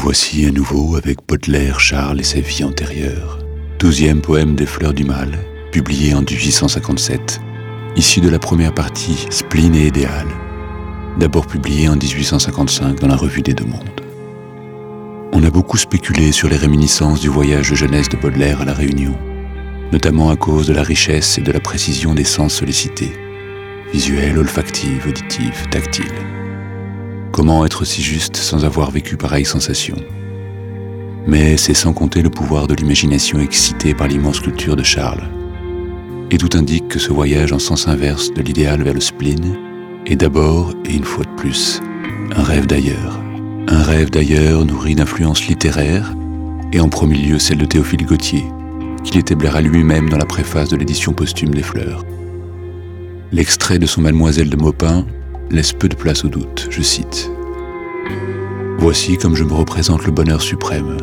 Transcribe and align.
voici 0.00 0.46
à 0.46 0.50
nouveau 0.50 0.96
avec 0.96 1.18
Baudelaire, 1.28 1.78
Charles 1.78 2.20
et 2.20 2.24
sa 2.24 2.40
vie 2.40 2.64
antérieure. 2.64 3.38
Douzième 3.78 4.22
poème 4.22 4.54
des 4.54 4.64
Fleurs 4.64 4.94
du 4.94 5.04
Mal, 5.04 5.38
publié 5.72 6.14
en 6.14 6.22
1857, 6.22 7.38
issu 7.96 8.20
de 8.22 8.30
la 8.30 8.38
première 8.38 8.72
partie 8.72 9.26
Spleen 9.28 9.74
et 9.74 9.88
Idéal, 9.88 10.26
d'abord 11.18 11.46
publié 11.46 11.86
en 11.90 11.96
1855 11.96 12.98
dans 12.98 13.08
la 13.08 13.16
Revue 13.16 13.42
des 13.42 13.52
Deux 13.52 13.66
Mondes. 13.66 14.00
On 15.32 15.44
a 15.44 15.50
beaucoup 15.50 15.76
spéculé 15.76 16.32
sur 16.32 16.48
les 16.48 16.56
réminiscences 16.56 17.20
du 17.20 17.28
voyage 17.28 17.68
de 17.68 17.76
jeunesse 17.76 18.08
de 18.08 18.16
Baudelaire 18.16 18.62
à 18.62 18.64
La 18.64 18.74
Réunion, 18.74 19.14
notamment 19.92 20.30
à 20.30 20.36
cause 20.36 20.66
de 20.66 20.72
la 20.72 20.82
richesse 20.82 21.36
et 21.36 21.42
de 21.42 21.52
la 21.52 21.60
précision 21.60 22.14
des 22.14 22.24
sens 22.24 22.54
sollicités, 22.54 23.12
visuels, 23.92 24.38
olfactifs, 24.38 25.06
auditifs, 25.06 25.68
tactiles. 25.68 26.06
Comment 27.40 27.64
être 27.64 27.86
si 27.86 28.02
juste 28.02 28.36
sans 28.36 28.66
avoir 28.66 28.90
vécu 28.90 29.16
pareille 29.16 29.46
sensation 29.46 29.96
Mais 31.26 31.56
c'est 31.56 31.72
sans 31.72 31.94
compter 31.94 32.20
le 32.20 32.28
pouvoir 32.28 32.66
de 32.66 32.74
l'imagination 32.74 33.40
excitée 33.40 33.94
par 33.94 34.08
l'immense 34.08 34.40
culture 34.40 34.76
de 34.76 34.82
Charles. 34.82 35.26
Et 36.30 36.36
tout 36.36 36.50
indique 36.52 36.88
que 36.88 36.98
ce 36.98 37.14
voyage 37.14 37.54
en 37.54 37.58
sens 37.58 37.88
inverse 37.88 38.30
de 38.34 38.42
l'idéal 38.42 38.82
vers 38.82 38.92
le 38.92 39.00
spleen 39.00 39.56
est 40.04 40.16
d'abord, 40.16 40.74
et 40.84 40.92
une 40.92 41.04
fois 41.04 41.24
de 41.24 41.30
plus, 41.40 41.80
un 42.36 42.42
rêve 42.42 42.66
d'ailleurs. 42.66 43.18
Un 43.68 43.82
rêve 43.84 44.10
d'ailleurs 44.10 44.66
nourri 44.66 44.94
d'influences 44.94 45.46
littéraires, 45.46 46.14
et 46.74 46.80
en 46.80 46.90
premier 46.90 47.16
lieu 47.16 47.38
celle 47.38 47.56
de 47.56 47.64
Théophile 47.64 48.04
Gautier, 48.04 48.44
qu'il 49.02 49.16
établira 49.16 49.62
lui-même 49.62 50.10
dans 50.10 50.18
la 50.18 50.26
préface 50.26 50.68
de 50.68 50.76
l'édition 50.76 51.14
posthume 51.14 51.54
des 51.54 51.62
Fleurs. 51.62 52.04
L'extrait 53.32 53.78
de 53.78 53.86
son 53.86 54.02
Mademoiselle 54.02 54.50
de 54.50 54.56
Maupin 54.56 55.06
laisse 55.50 55.72
peu 55.72 55.88
de 55.88 55.96
place 55.96 56.24
au 56.24 56.28
doute, 56.28 56.68
je 56.70 56.80
cite. 56.80 57.30
Voici 58.78 59.18
comme 59.18 59.34
je 59.34 59.44
me 59.44 59.52
représente 59.52 60.04
le 60.04 60.12
bonheur 60.12 60.40
suprême. 60.40 60.96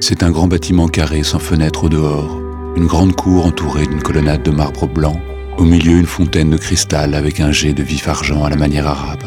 C'est 0.00 0.22
un 0.22 0.30
grand 0.30 0.48
bâtiment 0.48 0.88
carré 0.88 1.22
sans 1.22 1.38
fenêtre 1.38 1.84
au 1.84 1.88
dehors, 1.88 2.40
une 2.76 2.86
grande 2.86 3.14
cour 3.14 3.46
entourée 3.46 3.86
d'une 3.86 4.02
colonnade 4.02 4.42
de 4.42 4.50
marbre 4.50 4.86
blanc, 4.86 5.20
au 5.58 5.64
milieu 5.64 5.98
une 5.98 6.06
fontaine 6.06 6.50
de 6.50 6.56
cristal 6.56 7.14
avec 7.14 7.40
un 7.40 7.52
jet 7.52 7.74
de 7.74 7.82
vif 7.82 8.08
argent 8.08 8.44
à 8.44 8.50
la 8.50 8.56
manière 8.56 8.86
arabe. 8.86 9.24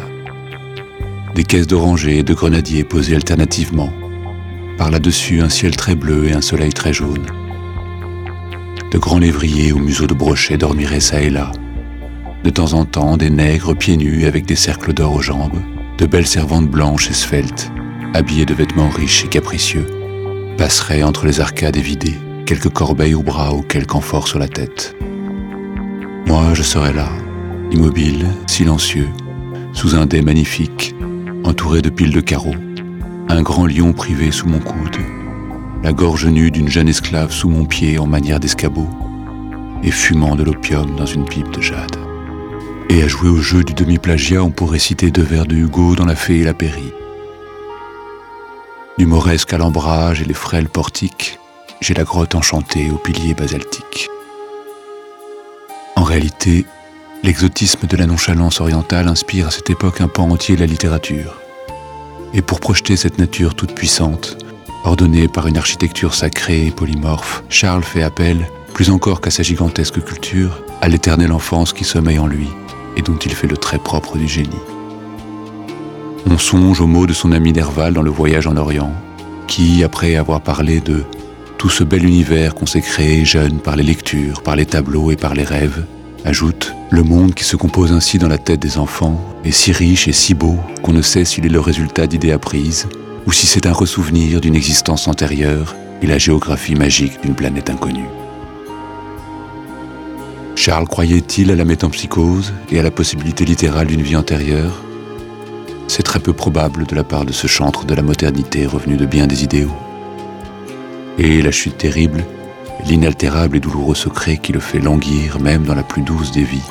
Des 1.35 1.43
caisses 1.43 1.67
d'orangers 1.67 2.19
et 2.19 2.23
de 2.23 2.33
grenadiers 2.33 2.83
posées 2.83 3.15
alternativement, 3.15 3.93
par 4.77 4.89
là-dessus 4.89 5.41
un 5.41 5.49
ciel 5.49 5.75
très 5.75 5.95
bleu 5.95 6.25
et 6.25 6.33
un 6.33 6.41
soleil 6.41 6.73
très 6.73 6.93
jaune. 6.93 7.25
De 8.91 8.97
grands 8.97 9.19
lévriers 9.19 9.71
au 9.71 9.77
museau 9.77 10.07
de 10.07 10.13
brochet 10.13 10.57
dormiraient 10.57 10.99
ça 10.99 11.21
et 11.21 11.29
là, 11.29 11.51
de 12.43 12.49
temps 12.49 12.73
en 12.73 12.85
temps, 12.85 13.17
des 13.17 13.29
nègres 13.29 13.75
pieds 13.75 13.97
nus 13.97 14.25
avec 14.25 14.45
des 14.45 14.55
cercles 14.55 14.93
d'or 14.93 15.13
aux 15.13 15.21
jambes, 15.21 15.61
de 15.97 16.05
belles 16.05 16.27
servantes 16.27 16.67
blanches 16.67 17.09
et 17.09 17.13
sveltes, 17.13 17.71
habillées 18.13 18.45
de 18.45 18.53
vêtements 18.53 18.89
riches 18.89 19.25
et 19.25 19.27
capricieux, 19.27 19.85
passeraient 20.57 21.03
entre 21.03 21.25
les 21.25 21.39
arcades 21.39 21.77
évidées, 21.77 22.17
quelques 22.45 22.69
corbeilles 22.69 23.13
au 23.13 23.23
bras 23.23 23.53
ou 23.53 23.61
quelques 23.61 23.93
amphores 23.93 24.27
sur 24.27 24.39
la 24.39 24.47
tête. 24.47 24.95
Moi, 26.25 26.53
je 26.53 26.63
serais 26.63 26.93
là, 26.93 27.09
immobile, 27.71 28.25
silencieux, 28.47 29.09
sous 29.73 29.95
un 29.95 30.05
dais 30.05 30.21
magnifique, 30.21 30.95
entouré 31.43 31.81
de 31.81 31.89
piles 31.89 32.13
de 32.13 32.21
carreaux, 32.21 32.55
un 33.29 33.41
grand 33.41 33.67
lion 33.67 33.93
privé 33.93 34.31
sous 34.31 34.47
mon 34.47 34.59
coude, 34.59 34.97
la 35.83 35.93
gorge 35.93 36.25
nue 36.25 36.51
d'une 36.51 36.69
jeune 36.69 36.89
esclave 36.89 37.31
sous 37.31 37.49
mon 37.49 37.65
pied 37.65 37.99
en 37.99 38.07
manière 38.07 38.39
d'escabeau, 38.39 38.87
et 39.83 39.91
fumant 39.91 40.35
de 40.35 40.43
l'opium 40.43 40.95
dans 40.95 41.05
une 41.05 41.25
pipe 41.25 41.51
de 41.51 41.61
jade. 41.61 42.10
Et 42.89 43.03
à 43.03 43.07
jouer 43.07 43.29
au 43.29 43.37
jeu 43.37 43.63
du 43.63 43.73
demi-plagiat, 43.73 44.43
on 44.43 44.51
pourrait 44.51 44.79
citer 44.79 45.11
deux 45.11 45.23
vers 45.23 45.45
de 45.45 45.55
Hugo 45.55 45.95
dans 45.95 46.05
La 46.05 46.15
Fée 46.15 46.39
et 46.39 46.43
la 46.43 46.53
Péri. 46.53 46.91
Du 48.97 49.05
mauresque 49.05 49.53
alambrage 49.53 50.21
et 50.21 50.25
les 50.25 50.33
frêles 50.33 50.69
portiques, 50.69 51.39
j'ai 51.79 51.93
la 51.93 52.03
grotte 52.03 52.35
enchantée 52.35 52.89
aux 52.91 52.97
piliers 52.97 53.33
basaltiques. 53.33 54.09
En 55.95 56.03
réalité, 56.03 56.65
l'exotisme 57.23 57.87
de 57.87 57.97
la 57.97 58.05
nonchalance 58.05 58.59
orientale 58.61 59.07
inspire 59.07 59.47
à 59.47 59.51
cette 59.51 59.69
époque 59.69 60.01
un 60.01 60.07
pan 60.07 60.29
entier 60.29 60.55
de 60.55 60.61
la 60.61 60.67
littérature. 60.67 61.39
Et 62.33 62.41
pour 62.41 62.59
projeter 62.59 62.95
cette 62.95 63.17
nature 63.17 63.55
toute 63.55 63.73
puissante, 63.73 64.37
ordonnée 64.83 65.27
par 65.27 65.47
une 65.47 65.57
architecture 65.57 66.13
sacrée 66.13 66.67
et 66.67 66.71
polymorphe, 66.71 67.43
Charles 67.49 67.83
fait 67.83 68.03
appel, 68.03 68.47
plus 68.73 68.89
encore 68.89 69.21
qu'à 69.21 69.31
sa 69.31 69.43
gigantesque 69.43 70.03
culture, 70.03 70.63
à 70.81 70.89
l'éternelle 70.89 71.31
enfance 71.31 71.73
qui 71.73 71.83
sommeille 71.83 72.19
en 72.19 72.27
lui, 72.27 72.49
et 72.97 73.01
dont 73.01 73.17
il 73.17 73.33
fait 73.33 73.47
le 73.47 73.57
trait 73.57 73.77
propre 73.77 74.17
du 74.17 74.27
génie. 74.27 74.49
On 76.29 76.37
songe 76.37 76.81
aux 76.81 76.87
mots 76.87 77.07
de 77.07 77.13
son 77.13 77.31
ami 77.31 77.53
Nerval 77.53 77.93
dans 77.93 78.01
le 78.01 78.11
voyage 78.11 78.47
en 78.47 78.57
Orient, 78.57 78.93
qui, 79.47 79.83
après 79.83 80.15
avoir 80.15 80.41
parlé 80.41 80.79
de 80.79 81.03
tout 81.57 81.69
ce 81.69 81.83
bel 81.83 82.05
univers 82.05 82.55
qu'on 82.55 82.65
s'est 82.65 82.81
créé 82.81 83.23
jeune 83.25 83.59
par 83.59 83.75
les 83.75 83.83
lectures, 83.83 84.41
par 84.41 84.55
les 84.55 84.65
tableaux 84.65 85.11
et 85.11 85.15
par 85.15 85.33
les 85.33 85.43
rêves, 85.43 85.85
ajoute 86.25 86.73
Le 86.89 87.03
monde 87.03 87.33
qui 87.33 87.43
se 87.43 87.55
compose 87.55 87.91
ainsi 87.91 88.17
dans 88.17 88.27
la 88.27 88.37
tête 88.37 88.59
des 88.59 88.77
enfants 88.77 89.19
est 89.43 89.51
si 89.51 89.71
riche 89.71 90.07
et 90.07 90.13
si 90.13 90.33
beau 90.33 90.57
qu'on 90.83 90.93
ne 90.93 91.01
sait 91.01 91.25
s'il 91.25 91.45
est 91.45 91.49
le 91.49 91.59
résultat 91.59 92.07
d'idées 92.07 92.31
apprises 92.31 92.87
ou 93.25 93.31
si 93.31 93.47
c'est 93.47 93.65
un 93.65 93.73
ressouvenir 93.73 94.41
d'une 94.41 94.55
existence 94.55 95.07
antérieure 95.07 95.75
et 96.01 96.07
la 96.07 96.17
géographie 96.17 96.75
magique 96.75 97.21
d'une 97.21 97.35
planète 97.35 97.69
inconnue. 97.69 98.09
Charles 100.63 100.87
croyait-il 100.87 101.49
à 101.49 101.55
la 101.55 101.65
métempsychose 101.65 102.53
et 102.69 102.79
à 102.79 102.83
la 102.83 102.91
possibilité 102.91 103.45
littérale 103.45 103.87
d'une 103.87 104.03
vie 104.03 104.15
antérieure? 104.15 104.83
C'est 105.87 106.03
très 106.03 106.19
peu 106.19 106.33
probable 106.33 106.85
de 106.85 106.93
la 106.93 107.03
part 107.03 107.25
de 107.25 107.31
ce 107.31 107.47
chantre 107.47 107.83
de 107.85 107.95
la 107.95 108.03
modernité 108.03 108.67
revenu 108.67 108.95
de 108.95 109.07
bien 109.07 109.25
des 109.25 109.43
idéaux. 109.43 109.73
Et 111.17 111.41
la 111.41 111.49
chute 111.49 111.79
terrible, 111.79 112.23
l'inaltérable 112.85 113.57
et 113.57 113.59
douloureux 113.59 113.95
secret 113.95 114.37
qui 114.37 114.53
le 114.53 114.59
fait 114.59 114.77
languir 114.77 115.39
même 115.39 115.63
dans 115.63 115.73
la 115.73 115.81
plus 115.81 116.03
douce 116.03 116.31
des 116.31 116.43
vies, 116.43 116.69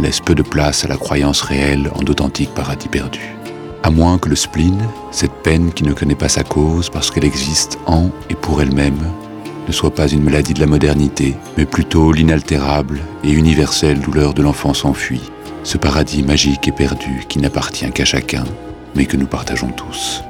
laisse 0.00 0.18
peu 0.18 0.34
de 0.34 0.42
place 0.42 0.84
à 0.84 0.88
la 0.88 0.96
croyance 0.96 1.42
réelle 1.42 1.92
en 1.94 2.02
d'authentiques 2.02 2.54
paradis 2.56 2.88
perdus. 2.88 3.36
À 3.84 3.92
moins 3.92 4.18
que 4.18 4.30
le 4.30 4.34
spleen, 4.34 4.82
cette 5.12 5.44
peine 5.44 5.72
qui 5.72 5.84
ne 5.84 5.92
connaît 5.92 6.16
pas 6.16 6.28
sa 6.28 6.42
cause 6.42 6.90
parce 6.90 7.12
qu'elle 7.12 7.24
existe 7.24 7.78
en 7.86 8.10
et 8.30 8.34
pour 8.34 8.60
elle-même, 8.60 8.98
ne 9.68 9.72
soit 9.72 9.94
pas 9.94 10.08
une 10.08 10.22
maladie 10.22 10.54
de 10.54 10.60
la 10.60 10.66
modernité, 10.66 11.36
mais 11.58 11.66
plutôt 11.66 12.10
l'inaltérable 12.10 13.00
et 13.22 13.30
universelle 13.30 14.00
douleur 14.00 14.32
de 14.32 14.42
l'enfance 14.42 14.86
enfui, 14.86 15.20
ce 15.62 15.76
paradis 15.76 16.22
magique 16.22 16.66
et 16.68 16.72
perdu 16.72 17.24
qui 17.28 17.38
n'appartient 17.38 17.90
qu'à 17.90 18.06
chacun, 18.06 18.44
mais 18.96 19.04
que 19.04 19.18
nous 19.18 19.26
partageons 19.26 19.70
tous. 19.70 20.22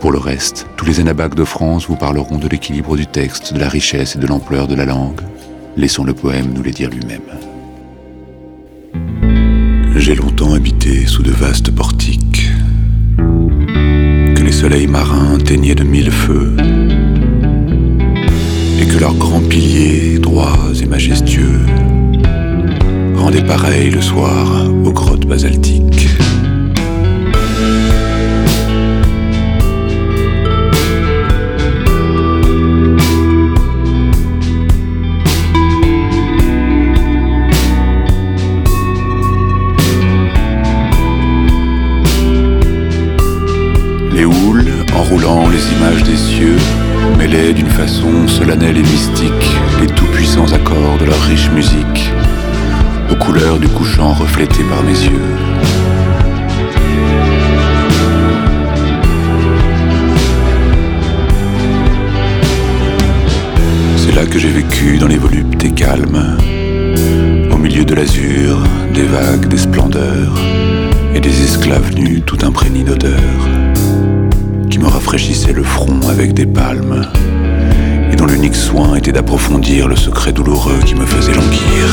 Pour 0.00 0.12
le 0.12 0.18
reste, 0.18 0.66
tous 0.76 0.86
les 0.86 1.00
anabacs 1.00 1.34
de 1.34 1.44
France 1.44 1.86
vous 1.86 1.96
parleront 1.96 2.38
de 2.38 2.48
l'équilibre 2.48 2.96
du 2.96 3.06
texte, 3.06 3.52
de 3.52 3.58
la 3.58 3.68
richesse 3.68 4.16
et 4.16 4.18
de 4.18 4.26
l'ampleur 4.26 4.66
de 4.66 4.74
la 4.74 4.86
langue. 4.86 5.20
Laissons 5.76 6.04
le 6.04 6.14
poème 6.14 6.52
nous 6.54 6.62
les 6.62 6.72
dire 6.72 6.88
lui-même. 6.88 7.20
J'ai 9.96 10.14
longtemps 10.14 10.54
habité 10.54 11.06
sous 11.06 11.22
de 11.22 11.30
vastes 11.30 11.70
portiques, 11.70 12.48
que 13.18 14.42
les 14.42 14.52
soleils 14.52 14.86
marins 14.86 15.38
teignaient 15.38 15.74
de 15.74 15.84
mille 15.84 16.10
feux, 16.10 16.56
que 18.94 19.00
leurs 19.00 19.14
grands 19.14 19.40
piliers, 19.40 20.18
droits 20.20 20.56
et 20.80 20.86
majestueux, 20.86 21.66
rendaient 23.16 23.44
pareil 23.44 23.90
le 23.90 24.00
soir 24.00 24.70
aux 24.84 24.92
grottes 24.92 25.26
basaltiques. 25.26 25.93
Mêlaient 47.18 47.52
d'une 47.52 47.68
façon 47.68 48.28
solennelle 48.28 48.76
et 48.76 48.82
mystique 48.82 49.56
les 49.80 49.86
tout-puissants 49.88 50.52
accords 50.52 50.96
de 51.00 51.06
leur 51.06 51.20
riche 51.22 51.50
musique, 51.50 52.12
aux 53.10 53.16
couleurs 53.16 53.58
du 53.58 53.66
couchant 53.68 54.12
reflétées 54.12 54.62
par 54.64 54.82
mes 54.84 54.92
yeux. 54.92 55.10
C'est 63.96 64.14
là 64.14 64.24
que 64.26 64.38
j'ai 64.38 64.50
vécu 64.50 64.98
dans 64.98 65.08
les 65.08 65.18
voluptés 65.18 65.72
calmes, 65.72 66.36
au 67.50 67.56
milieu 67.56 67.84
de 67.84 67.94
l'azur, 67.94 68.62
des 68.92 69.02
vagues, 69.02 69.48
des 69.48 69.58
splendeurs, 69.58 70.38
et 71.12 71.20
des 71.20 71.42
esclaves 71.42 71.92
nus 71.96 72.22
tout 72.22 72.38
imprégnés 72.42 72.84
d'odeur, 72.84 73.48
qui 74.74 74.80
me 74.80 74.88
rafraîchissaient 74.88 75.52
le 75.52 75.62
front 75.62 76.00
avec 76.08 76.34
des 76.34 76.46
palmes, 76.46 77.08
et 78.10 78.16
dont 78.16 78.26
l'unique 78.26 78.56
soin 78.56 78.96
était 78.96 79.12
d'approfondir 79.12 79.86
le 79.86 79.94
secret 79.94 80.32
douloureux 80.32 80.80
qui 80.84 80.96
me 80.96 81.06
faisait 81.06 81.32
languir. 81.32 81.86